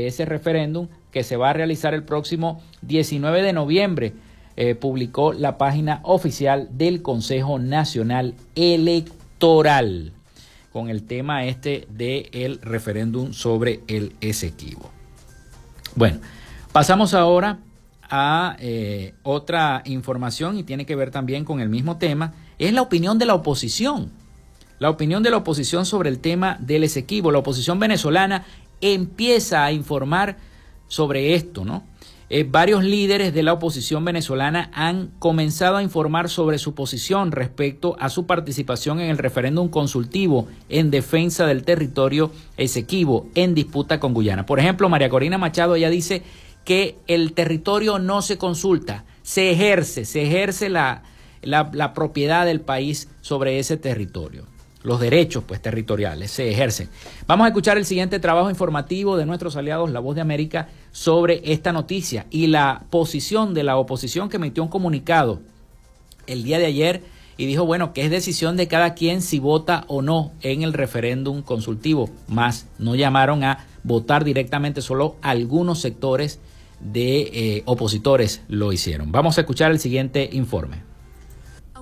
[0.08, 4.14] ese, referéndum que se va a realizar el próximo 19 de noviembre.
[4.56, 10.14] Eh, publicó la página oficial del Consejo Nacional Electoral
[10.74, 14.90] con el tema este del referéndum sobre el Esequibo.
[15.96, 16.20] Bueno,
[16.72, 17.60] pasamos ahora
[18.10, 22.82] a eh, otra información y tiene que ver también con el mismo tema, es la
[22.82, 24.12] opinión de la oposición.
[24.80, 27.32] La opinión de la oposición sobre el tema del Esequibo.
[27.32, 28.46] La oposición venezolana
[28.80, 30.38] empieza a informar
[30.88, 31.84] sobre esto, ¿no?
[32.30, 37.96] Eh, varios líderes de la oposición venezolana han comenzado a informar sobre su posición respecto
[38.02, 44.14] a su participación en el referéndum consultivo en defensa del territorio Esequibo en disputa con
[44.14, 44.46] Guyana.
[44.46, 46.22] Por ejemplo, María Corina Machado ya dice
[46.68, 51.02] que el territorio no se consulta, se ejerce, se ejerce la,
[51.42, 54.44] la, propiedad del país sobre ese territorio.
[54.84, 56.90] Los derechos pues, territoriales se ejercen.
[57.26, 61.40] Vamos a escuchar el siguiente trabajo informativo de nuestros aliados La Voz de América sobre
[61.46, 65.40] esta noticia y la posición de la oposición que emitió un comunicado
[66.28, 67.02] el día de ayer
[67.38, 70.74] y dijo, bueno, que es decisión de cada quien si vota o no en el
[70.74, 76.42] referéndum consultivo, más no llamaron a votar directamente solo algunos sectores
[76.80, 79.12] de eh, opositores lo hicieron.
[79.12, 80.84] Vamos a escuchar el siguiente informe.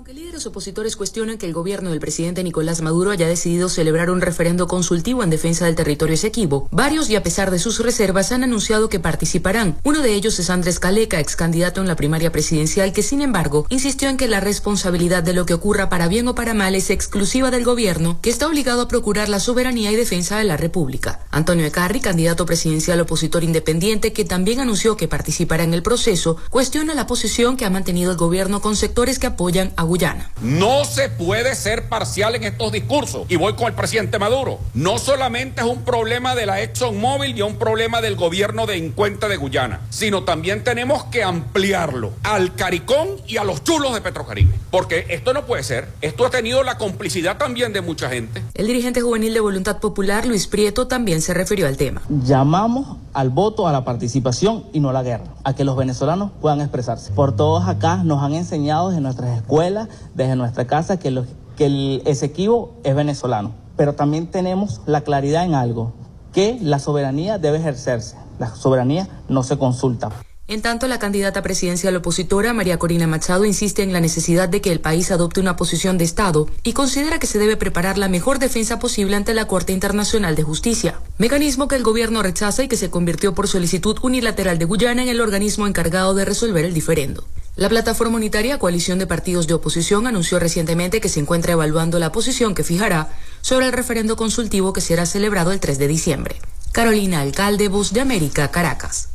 [0.06, 4.22] Aunque líderes opositores cuestionan que el gobierno del presidente Nicolás Maduro haya decidido celebrar un
[4.22, 8.44] referendo consultivo en defensa del territorio Esequibo, varios y a pesar de sus reservas han
[8.44, 9.80] anunciado que participarán.
[9.84, 13.66] Uno de ellos es Andrés Caleca, ex candidato en la primaria presidencial, que sin embargo
[13.70, 16.92] insistió en que la responsabilidad de lo que ocurra para bien o para mal es
[16.92, 21.22] exclusiva del gobierno, que está obligado a procurar la soberanía y defensa de la República.
[21.32, 26.94] Antonio Ecarri, candidato presidencial opositor independiente, que también anunció que participará en el proceso, cuestiona
[26.94, 29.95] la posición que ha mantenido el gobierno con sectores que apoyan a
[30.42, 33.26] no se puede ser parcial en estos discursos.
[33.30, 34.60] Y voy con el presidente Maduro.
[34.74, 39.30] No solamente es un problema de la ExxonMobil y un problema del gobierno de Encuentra
[39.30, 44.54] de Guyana, sino también tenemos que ampliarlo al Caricón y a los chulos de Petrocaribe.
[44.70, 45.88] Porque esto no puede ser.
[46.02, 48.44] Esto ha tenido la complicidad también de mucha gente.
[48.54, 52.02] El dirigente juvenil de Voluntad Popular, Luis Prieto, también se refirió al tema.
[52.10, 56.32] Llamamos al voto, a la participación y no a la guerra, a que los venezolanos
[56.42, 57.14] puedan expresarse.
[57.14, 61.24] Por todos acá nos han enseñado en nuestras escuelas desde nuestra casa que,
[61.56, 63.54] que el Esequibo es venezolano.
[63.78, 65.94] Pero también tenemos la claridad en algo,
[66.34, 68.18] que la soberanía debe ejercerse.
[68.40, 70.12] La soberanía no se consulta.
[70.48, 74.72] En tanto, la candidata presidencial opositora, María Corina Machado, insiste en la necesidad de que
[74.72, 78.38] el país adopte una posición de Estado y considera que se debe preparar la mejor
[78.38, 82.78] defensa posible ante la Corte Internacional de Justicia, mecanismo que el gobierno rechaza y que
[82.78, 87.24] se convirtió por solicitud unilateral de Guyana en el organismo encargado de resolver el diferendo.
[87.56, 92.12] La plataforma unitaria Coalición de Partidos de Oposición anunció recientemente que se encuentra evaluando la
[92.12, 93.08] posición que fijará
[93.40, 96.36] sobre el referendo consultivo que será celebrado el 3 de diciembre.
[96.74, 99.08] Carolina Alcalde, Voz de América, Caracas.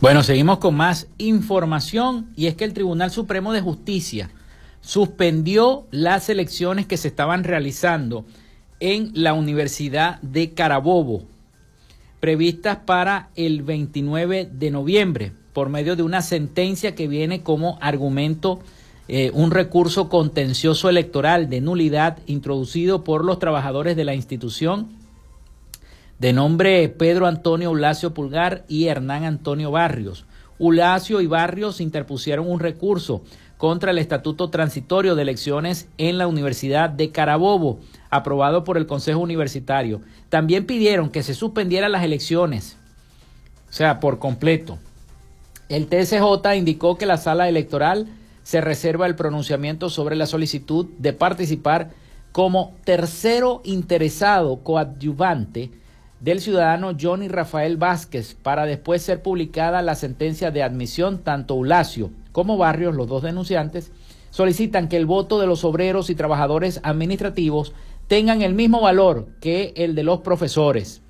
[0.00, 4.30] Bueno, seguimos con más información y es que el Tribunal Supremo de Justicia
[4.80, 8.24] suspendió las elecciones que se estaban realizando
[8.78, 11.24] en la Universidad de Carabobo,
[12.20, 18.60] previstas para el 29 de noviembre, por medio de una sentencia que viene como argumento
[19.08, 24.90] eh, un recurso contencioso electoral de nulidad introducido por los trabajadores de la institución
[26.18, 30.24] de nombre Pedro Antonio Ulacio Pulgar y Hernán Antonio Barrios.
[30.58, 33.22] Ulacio y Barrios interpusieron un recurso
[33.56, 37.78] contra el Estatuto Transitorio de Elecciones en la Universidad de Carabobo,
[38.10, 40.00] aprobado por el Consejo Universitario.
[40.28, 42.76] También pidieron que se suspendieran las elecciones,
[43.68, 44.78] o sea, por completo.
[45.68, 48.08] El TSJ indicó que la sala electoral
[48.42, 51.90] se reserva el pronunciamiento sobre la solicitud de participar
[52.32, 55.70] como tercero interesado coadyuvante
[56.20, 62.10] del ciudadano Johnny Rafael Vázquez para después ser publicada la sentencia de admisión tanto Ulacio
[62.32, 63.92] como Barrios, los dos denunciantes,
[64.30, 67.72] solicitan que el voto de los obreros y trabajadores administrativos
[68.06, 71.02] tengan el mismo valor que el de los profesores.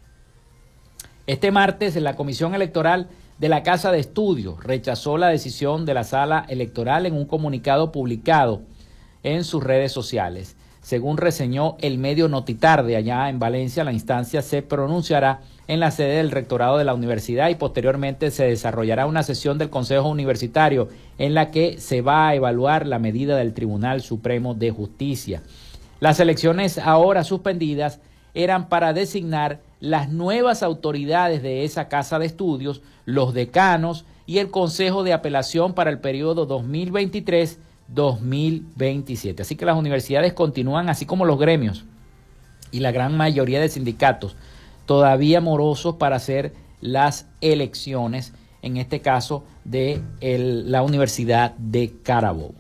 [1.26, 6.04] Este martes, la Comisión Electoral de la Casa de Estudios rechazó la decisión de la
[6.04, 8.62] sala electoral en un comunicado publicado
[9.22, 10.56] en sus redes sociales.
[10.89, 16.16] Según reseñó el medio Notitarde allá en Valencia, la instancia se pronunciará en la sede
[16.16, 21.34] del rectorado de la universidad y posteriormente se desarrollará una sesión del Consejo Universitario en
[21.34, 25.43] la que se va a evaluar la medida del Tribunal Supremo de Justicia.
[26.01, 28.01] Las elecciones ahora suspendidas
[28.32, 34.51] eran para designar las nuevas autoridades de esa casa de estudios, los decanos y el
[34.51, 37.59] Consejo de Apelación para el periodo 2023
[37.89, 39.43] 2027.
[39.43, 41.84] Así que las universidades continúan, así como los gremios
[42.70, 44.36] y la gran mayoría de sindicatos,
[44.86, 48.32] todavía morosos para hacer las elecciones,
[48.62, 52.55] en este caso de la Universidad de Carabobo.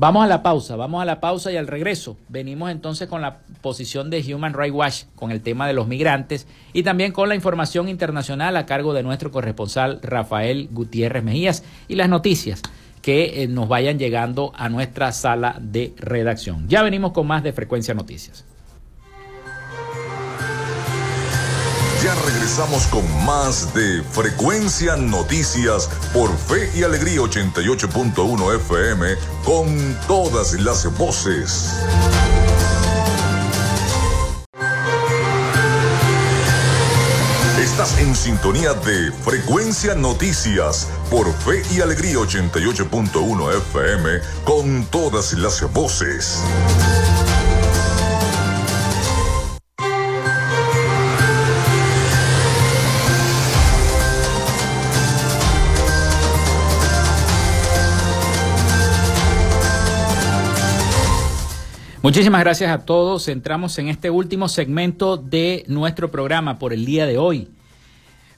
[0.00, 3.40] Vamos a la pausa, vamos a la pausa y al regreso venimos entonces con la
[3.60, 7.34] posición de Human Rights Watch con el tema de los migrantes y también con la
[7.34, 12.62] información internacional a cargo de nuestro corresponsal Rafael Gutiérrez Mejías y las noticias
[13.02, 16.68] que eh, nos vayan llegando a nuestra sala de redacción.
[16.68, 18.44] Ya venimos con más de Frecuencia Noticias.
[22.02, 30.54] Ya regresamos con más de Frecuencia Noticias por Fe y Alegría 88.1 FM con todas
[30.54, 31.78] las voces.
[38.00, 44.10] En sintonía de Frecuencia Noticias por Fe y Alegría 88.1 FM
[44.44, 46.42] con todas las voces.
[62.02, 63.28] Muchísimas gracias a todos.
[63.28, 67.59] Entramos en este último segmento de nuestro programa por el día de hoy.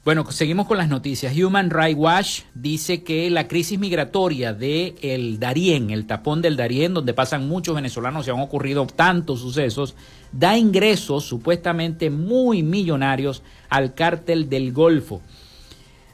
[0.04, 1.32] Bueno, seguimos con las noticias.
[1.36, 6.92] Human Rights Watch dice que la crisis migratoria de el Darién, el tapón del Darién,
[6.92, 9.94] donde pasan muchos venezolanos y han ocurrido tantos sucesos,
[10.32, 15.22] da ingresos supuestamente muy millonarios al cártel del Golfo.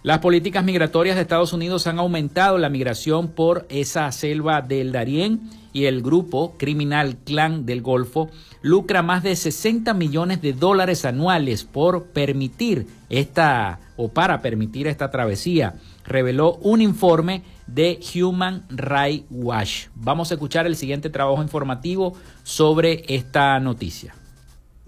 [0.03, 5.49] Las políticas migratorias de Estados Unidos han aumentado la migración por esa selva del Darién
[5.73, 8.29] y el grupo criminal Clan del Golfo
[8.61, 15.11] lucra más de 60 millones de dólares anuales por permitir esta o para permitir esta
[15.11, 19.87] travesía, reveló un informe de Human Rights Watch.
[19.95, 24.15] Vamos a escuchar el siguiente trabajo informativo sobre esta noticia.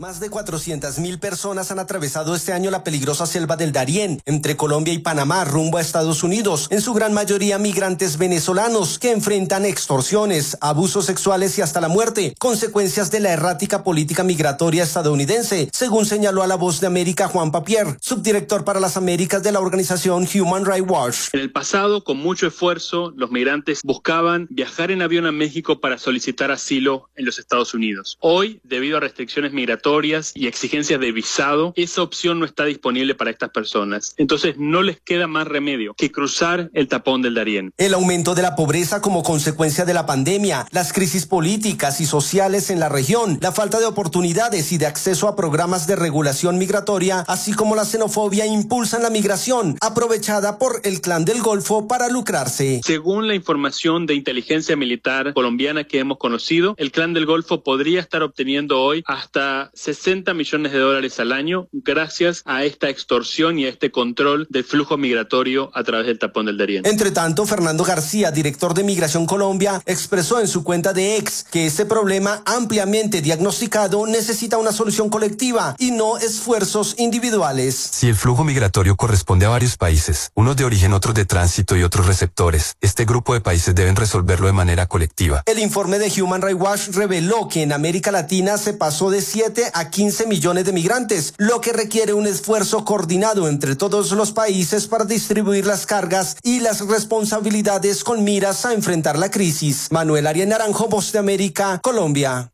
[0.00, 4.94] Más de 400.000 personas han atravesado este año la peligrosa selva del Darién, entre Colombia
[4.94, 10.56] y Panamá, rumbo a Estados Unidos, en su gran mayoría migrantes venezolanos que enfrentan extorsiones,
[10.62, 16.42] abusos sexuales y hasta la muerte, consecuencias de la errática política migratoria estadounidense, según señaló
[16.42, 20.64] a la voz de América Juan Papier, subdirector para las Américas de la organización Human
[20.64, 21.16] Rights Watch.
[21.34, 25.98] En el pasado, con mucho esfuerzo, los migrantes buscaban viajar en avión a México para
[25.98, 28.16] solicitar asilo en los Estados Unidos.
[28.20, 29.89] Hoy, debido a restricciones migratorias,
[30.34, 34.14] y exigencias de visado, esa opción no está disponible para estas personas.
[34.18, 37.72] Entonces no les queda más remedio que cruzar el tapón del Darién.
[37.76, 42.70] El aumento de la pobreza como consecuencia de la pandemia, las crisis políticas y sociales
[42.70, 47.24] en la región, la falta de oportunidades y de acceso a programas de regulación migratoria,
[47.26, 52.80] así como la xenofobia impulsan la migración, aprovechada por el clan del Golfo para lucrarse.
[52.84, 57.98] Según la información de inteligencia militar colombiana que hemos conocido, el clan del Golfo podría
[57.98, 63.64] estar obteniendo hoy hasta 60 millones de dólares al año gracias a esta extorsión y
[63.64, 66.84] a este control del flujo migratorio a través del tapón del Darién.
[66.84, 71.64] Entre tanto, Fernando García, director de Migración Colombia, expresó en su cuenta de ex que
[71.64, 77.74] este problema ampliamente diagnosticado necesita una solución colectiva y no esfuerzos individuales.
[77.74, 81.84] Si el flujo migratorio corresponde a varios países, unos de origen, otros de tránsito y
[81.84, 85.42] otros receptores, este grupo de países deben resolverlo de manera colectiva.
[85.46, 89.59] El informe de Human Rights Watch reveló que en América Latina se pasó de 7
[89.60, 94.32] 7 a 15 millones de migrantes, lo que requiere un esfuerzo coordinado entre todos los
[94.32, 99.88] países para distribuir las cargas y las responsabilidades con miras a enfrentar la crisis.
[99.90, 102.52] Manuel Arias Naranjo, Voz de América, Colombia.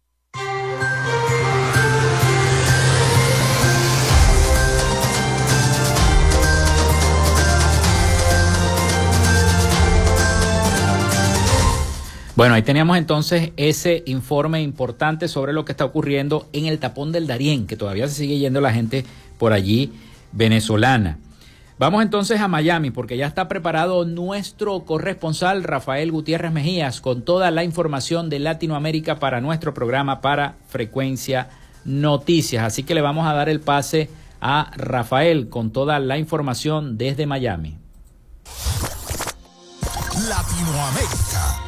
[12.36, 17.10] Bueno, ahí teníamos entonces ese informe importante sobre lo que está ocurriendo en el tapón
[17.10, 19.06] del Darién, que todavía se sigue yendo la gente
[19.38, 19.94] por allí
[20.32, 21.18] venezolana.
[21.78, 27.50] Vamos entonces a Miami porque ya está preparado nuestro corresponsal Rafael Gutiérrez Mejías con toda
[27.50, 31.48] la información de Latinoamérica para nuestro programa para Frecuencia
[31.86, 32.64] Noticias.
[32.64, 34.10] Así que le vamos a dar el pase
[34.42, 37.78] a Rafael con toda la información desde Miami.
[40.28, 41.65] Latinoamérica.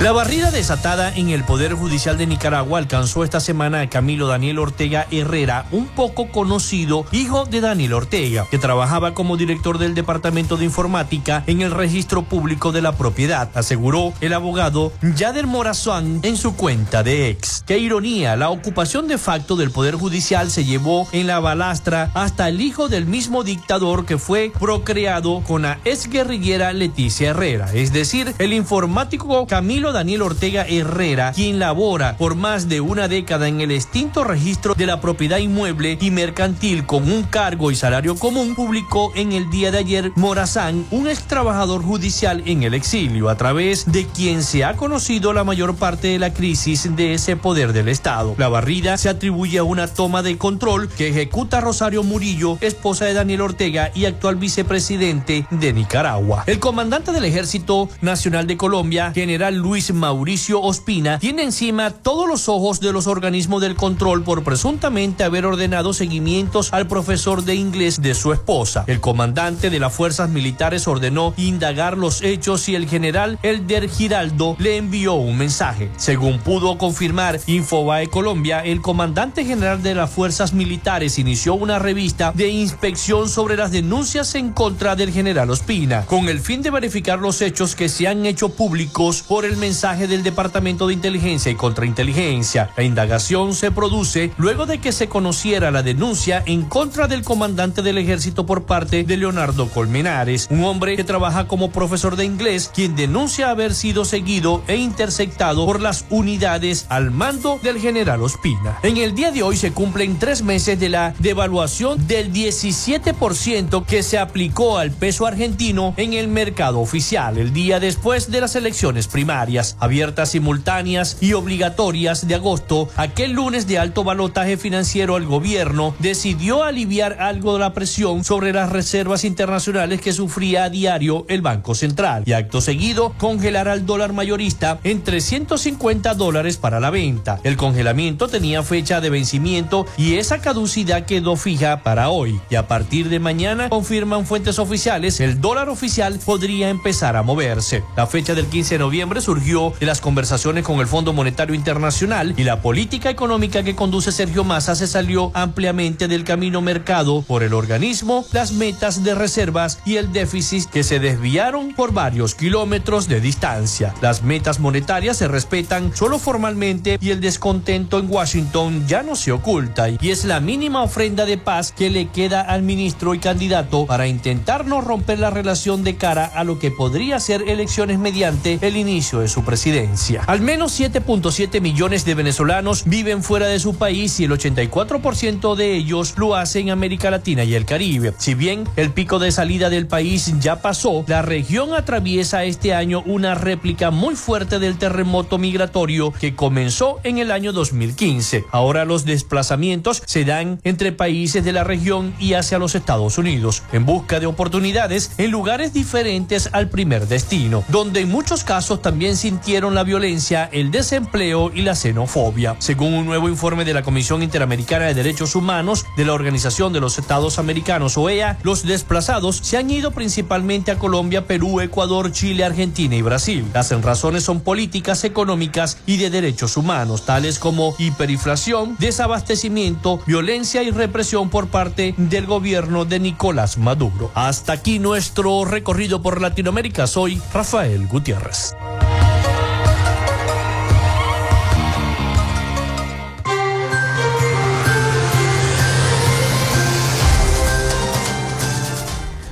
[0.00, 4.58] La barrida desatada en el Poder Judicial de Nicaragua alcanzó esta semana a Camilo Daniel
[4.58, 10.56] Ortega Herrera, un poco conocido hijo de Daniel Ortega, que trabajaba como director del Departamento
[10.56, 16.38] de Informática en el Registro Público de la Propiedad, aseguró el abogado Yader Morazán en
[16.38, 17.62] su cuenta de ex.
[17.66, 22.48] Qué ironía, la ocupación de facto del Poder Judicial se llevó en la balastra hasta
[22.48, 28.34] el hijo del mismo dictador que fue procreado con la exguerrillera Leticia Herrera, es decir,
[28.38, 33.70] el informático Camilo Daniel Ortega Herrera, quien labora por más de una década en el
[33.70, 39.12] extinto registro de la propiedad inmueble y mercantil con un cargo y salario común, publicó
[39.14, 43.90] en el día de ayer Morazán, un ex trabajador judicial en el exilio, a través
[43.90, 47.88] de quien se ha conocido la mayor parte de la crisis de ese poder del
[47.88, 48.34] Estado.
[48.38, 53.14] La barrida se atribuye a una toma de control que ejecuta Rosario Murillo, esposa de
[53.14, 56.44] Daniel Ortega y actual vicepresidente de Nicaragua.
[56.46, 62.48] El comandante del Ejército Nacional de Colombia, general Luis Mauricio Ospina, tiene encima todos los
[62.50, 68.02] ojos de los organismos del control por presuntamente haber ordenado seguimientos al profesor de inglés
[68.02, 68.84] de su esposa.
[68.86, 74.54] El comandante de las fuerzas militares ordenó indagar los hechos y el general Elder Giraldo
[74.58, 75.90] le envió un mensaje.
[75.96, 82.32] Según pudo confirmar Infobae Colombia, el comandante general de las fuerzas militares inició una revista
[82.34, 87.18] de inspección sobre las denuncias en contra del general Ospina, con el fin de verificar
[87.18, 91.52] los hechos que se han hecho públicos por el mensaje mensaje del Departamento de Inteligencia
[91.52, 92.70] y Contrainteligencia.
[92.76, 97.80] La indagación se produce luego de que se conociera la denuncia en contra del comandante
[97.80, 102.68] del ejército por parte de Leonardo Colmenares, un hombre que trabaja como profesor de inglés,
[102.74, 108.80] quien denuncia haber sido seguido e interceptado por las unidades al mando del general Ospina.
[108.82, 114.02] En el día de hoy se cumplen tres meses de la devaluación del 17% que
[114.02, 119.06] se aplicó al peso argentino en el mercado oficial, el día después de las elecciones
[119.06, 125.94] primarias abiertas, simultáneas y obligatorias de agosto, aquel lunes de alto balotaje financiero, el gobierno
[125.98, 131.42] decidió aliviar algo de la presión sobre las reservas internacionales que sufría a diario el
[131.42, 137.40] Banco Central y acto seguido congelar al dólar mayorista en 350 dólares para la venta.
[137.44, 142.66] El congelamiento tenía fecha de vencimiento y esa caducidad quedó fija para hoy y a
[142.68, 147.82] partir de mañana confirman fuentes oficiales el dólar oficial podría empezar a moverse.
[147.96, 152.34] La fecha del 15 de noviembre surgió de las conversaciones con el Fondo Monetario Internacional
[152.36, 157.42] y la política económica que conduce Sergio Massa se salió ampliamente del camino mercado por
[157.42, 163.08] el organismo, las metas de reservas y el déficit que se desviaron por varios kilómetros
[163.08, 163.92] de distancia.
[164.00, 169.32] Las metas monetarias se respetan solo formalmente y el descontento en Washington ya no se
[169.32, 173.86] oculta y es la mínima ofrenda de paz que le queda al ministro y candidato
[173.86, 178.60] para intentar no romper la relación de cara a lo que podría ser elecciones mediante
[178.62, 180.22] el inicio de su presidencia.
[180.26, 185.76] Al menos 7.7 millones de venezolanos viven fuera de su país y el 84% de
[185.76, 188.14] ellos lo hacen en América Latina y el Caribe.
[188.18, 193.02] Si bien el pico de salida del país ya pasó, la región atraviesa este año
[193.06, 198.44] una réplica muy fuerte del terremoto migratorio que comenzó en el año 2015.
[198.50, 203.62] Ahora los desplazamientos se dan entre países de la región y hacia los Estados Unidos,
[203.72, 209.16] en busca de oportunidades en lugares diferentes al primer destino, donde en muchos casos también
[209.16, 212.56] se resintieron la violencia, el desempleo y la xenofobia.
[212.58, 216.80] Según un nuevo informe de la Comisión Interamericana de Derechos Humanos de la Organización de
[216.80, 222.42] los Estados Americanos, OEA, los desplazados se han ido principalmente a Colombia, Perú, Ecuador, Chile,
[222.42, 223.46] Argentina y Brasil.
[223.54, 230.72] Las razones son políticas, económicas y de derechos humanos, tales como hiperinflación, desabastecimiento, violencia y
[230.72, 234.10] represión por parte del gobierno de Nicolás Maduro.
[234.14, 236.88] Hasta aquí nuestro recorrido por Latinoamérica.
[236.88, 238.56] Soy Rafael Gutiérrez.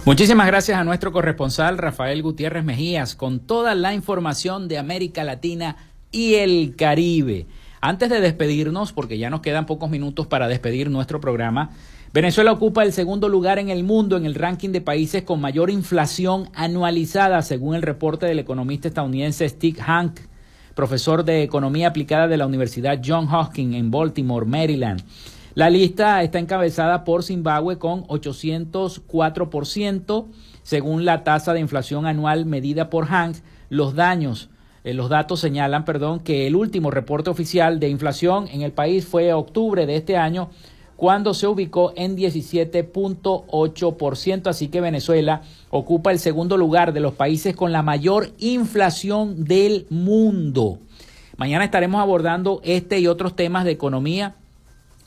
[0.09, 5.77] Muchísimas gracias a nuestro corresponsal Rafael Gutiérrez Mejías con toda la información de América Latina
[6.11, 7.47] y el Caribe.
[7.83, 11.73] Antes de despedirnos, porque ya nos quedan pocos minutos para despedir nuestro programa,
[12.15, 15.69] Venezuela ocupa el segundo lugar en el mundo en el ranking de países con mayor
[15.69, 20.21] inflación anualizada, según el reporte del economista estadounidense Steve Hank,
[20.75, 25.03] profesor de Economía Aplicada de la Universidad John Hopkins en Baltimore, Maryland.
[25.59, 30.27] La lista está encabezada por Zimbabue con 804%,
[30.63, 33.39] según la tasa de inflación anual medida por Hank.
[33.69, 34.51] Los daños,
[34.85, 39.05] eh, los datos señalan, perdón, que el último reporte oficial de inflación en el país
[39.05, 40.51] fue octubre de este año,
[40.95, 47.57] cuando se ubicó en 17.8%, así que Venezuela ocupa el segundo lugar de los países
[47.57, 50.79] con la mayor inflación del mundo.
[51.37, 54.37] Mañana estaremos abordando este y otros temas de economía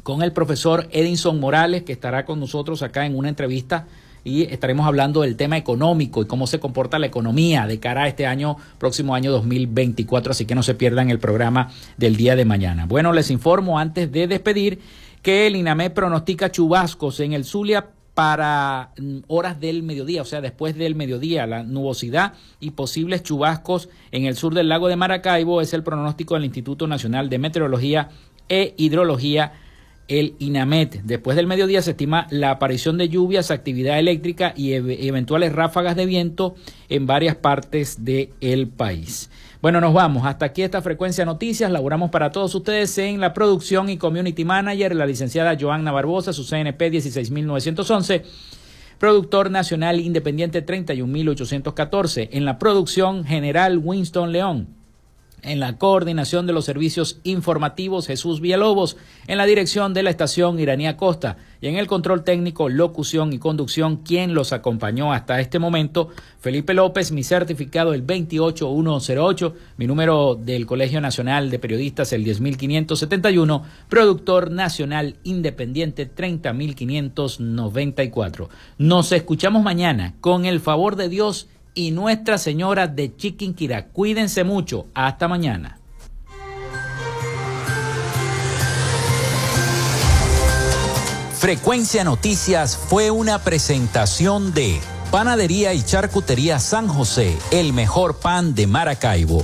[0.04, 3.88] con el profesor Edinson Morales, que estará con nosotros acá en una entrevista
[4.24, 8.08] y estaremos hablando del tema económico y cómo se comporta la economía de cara a
[8.08, 12.46] este año, próximo año 2024, así que no se pierdan el programa del día de
[12.46, 12.86] mañana.
[12.86, 14.80] Bueno, les informo antes de despedir
[15.22, 20.42] que el INAME pronostica chubascos en el Zulia para mm, horas del mediodía, o sea,
[20.42, 25.62] después del mediodía, la nubosidad y posibles chubascos en el sur del lago de Maracaibo
[25.62, 28.10] es el pronóstico del Instituto Nacional de Meteorología
[28.50, 29.54] e Hidrología
[30.12, 31.04] el INAMET.
[31.04, 36.06] Después del mediodía se estima la aparición de lluvias, actividad eléctrica y eventuales ráfagas de
[36.06, 36.56] viento
[36.90, 39.30] en varias partes del país.
[39.62, 40.26] Bueno, nos vamos.
[40.26, 41.72] Hasta aquí esta frecuencia noticias.
[41.72, 46.44] Laboramos para todos ustedes en la producción y community manager, la licenciada Joanna Barbosa, su
[46.44, 48.24] CNP 16911.
[48.98, 52.32] Productor Nacional Independiente 31814.
[52.34, 54.81] En la producción general Winston León.
[55.44, 58.96] En la coordinación de los servicios informativos, Jesús Villalobos.
[59.26, 61.38] En la dirección de la estación Iranía Costa.
[61.62, 66.76] Y en el control técnico, locución y conducción, quien los acompañó hasta este momento, Felipe
[66.76, 74.52] López, mi certificado el 28108, mi número del Colegio Nacional de Periodistas el 10571, productor
[74.52, 78.50] nacional independiente 30594.
[78.78, 83.88] Nos escuchamos mañana con el favor de Dios y Nuestra Señora de Chiquinquirá.
[83.88, 84.88] Cuídense mucho.
[84.94, 85.78] Hasta mañana.
[91.42, 98.68] Frecuencia Noticias fue una presentación de Panadería y Charcutería San José, el mejor pan de
[98.68, 99.44] Maracaibo.